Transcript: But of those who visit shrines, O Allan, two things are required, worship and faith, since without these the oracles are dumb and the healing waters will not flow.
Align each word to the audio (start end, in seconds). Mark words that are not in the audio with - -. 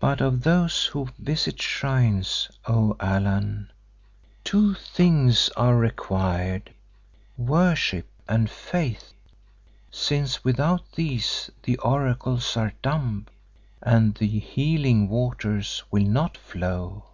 But 0.00 0.22
of 0.22 0.44
those 0.44 0.86
who 0.86 1.10
visit 1.18 1.60
shrines, 1.60 2.48
O 2.66 2.96
Allan, 2.98 3.70
two 4.44 4.72
things 4.72 5.50
are 5.58 5.76
required, 5.76 6.72
worship 7.36 8.08
and 8.26 8.48
faith, 8.48 9.12
since 9.90 10.42
without 10.42 10.92
these 10.92 11.50
the 11.64 11.76
oracles 11.80 12.56
are 12.56 12.72
dumb 12.80 13.26
and 13.82 14.14
the 14.14 14.38
healing 14.38 15.10
waters 15.10 15.82
will 15.90 16.04
not 16.06 16.38
flow. 16.38 17.04